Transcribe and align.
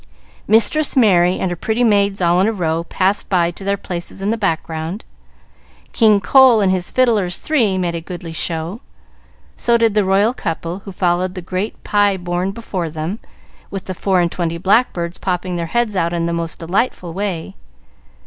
"Mistress 0.47 0.97
Mary," 0.97 1.37
and 1.37 1.51
her 1.51 1.55
"pretty 1.55 1.83
maids 1.83 2.21
all 2.21 2.41
in 2.41 2.47
a 2.47 2.51
row," 2.51 2.83
passed 2.85 3.29
by 3.29 3.51
to 3.51 3.63
their 3.63 3.77
places 3.77 4.23
in 4.23 4.31
the 4.31 4.35
background; 4.35 5.03
"King 5.93 6.19
Cole" 6.19 6.59
and 6.59 6.71
his 6.71 6.89
"fiddlers 6.89 7.37
three" 7.37 7.77
made 7.77 7.93
a 7.93 8.01
goodly 8.01 8.33
show; 8.33 8.81
so 9.55 9.77
did 9.77 9.93
the 9.93 10.03
royal 10.03 10.33
couple, 10.33 10.79
who 10.85 10.91
followed 10.91 11.35
the 11.35 11.41
great 11.43 11.83
pie 11.83 12.17
borne 12.17 12.49
before 12.49 12.89
them, 12.89 13.19
with 13.69 13.85
the 13.85 13.93
"four 13.93 14.19
and 14.19 14.31
twenty 14.31 14.57
blackbirds" 14.57 15.19
popping 15.19 15.55
their 15.55 15.67
heads 15.67 15.95
out 15.95 16.13
in 16.13 16.25
the 16.25 16.33
most 16.33 16.57
delightful 16.57 17.13
way. 17.13 17.53